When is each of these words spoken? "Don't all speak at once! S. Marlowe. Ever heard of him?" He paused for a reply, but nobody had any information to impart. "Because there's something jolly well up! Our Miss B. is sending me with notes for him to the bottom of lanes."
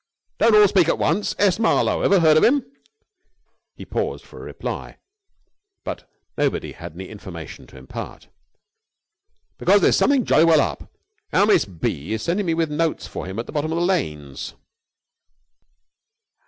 "Don't 0.39 0.55
all 0.55 0.67
speak 0.67 0.89
at 0.89 0.97
once! 0.97 1.35
S. 1.37 1.59
Marlowe. 1.59 2.01
Ever 2.01 2.21
heard 2.21 2.35
of 2.35 2.43
him?" 2.43 2.65
He 3.75 3.85
paused 3.85 4.25
for 4.25 4.39
a 4.39 4.43
reply, 4.43 4.97
but 5.85 6.09
nobody 6.35 6.71
had 6.71 6.93
any 6.95 7.07
information 7.07 7.67
to 7.67 7.77
impart. 7.77 8.27
"Because 9.59 9.81
there's 9.81 9.95
something 9.97 10.25
jolly 10.25 10.45
well 10.45 10.59
up! 10.59 10.91
Our 11.33 11.45
Miss 11.45 11.65
B. 11.65 12.13
is 12.13 12.23
sending 12.23 12.47
me 12.47 12.55
with 12.55 12.71
notes 12.71 13.05
for 13.05 13.27
him 13.27 13.37
to 13.37 13.43
the 13.43 13.51
bottom 13.51 13.71
of 13.71 13.77
lanes." 13.77 14.55